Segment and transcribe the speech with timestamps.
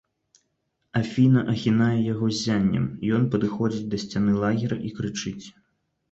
[0.99, 5.45] Афіна ахінае яго ззяннем, ён падыходзіць да сцяны лагера і крычыць.